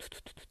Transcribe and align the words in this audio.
tut 0.00 0.24
tut 0.24 0.34
tut 0.36 0.49